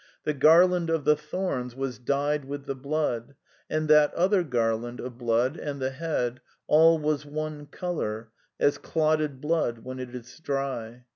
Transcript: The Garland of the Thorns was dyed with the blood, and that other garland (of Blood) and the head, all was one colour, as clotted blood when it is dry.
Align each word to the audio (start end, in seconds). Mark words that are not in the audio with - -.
The 0.23 0.33
Garland 0.33 0.89
of 0.89 1.05
the 1.05 1.15
Thorns 1.15 1.75
was 1.75 1.99
dyed 1.99 2.45
with 2.45 2.65
the 2.65 2.73
blood, 2.73 3.35
and 3.69 3.87
that 3.87 4.11
other 4.15 4.41
garland 4.43 4.99
(of 4.99 5.19
Blood) 5.19 5.57
and 5.57 5.79
the 5.79 5.91
head, 5.91 6.41
all 6.65 6.97
was 6.97 7.23
one 7.23 7.67
colour, 7.67 8.29
as 8.59 8.79
clotted 8.79 9.39
blood 9.41 9.83
when 9.85 9.99
it 9.99 10.15
is 10.15 10.39
dry. 10.39 11.05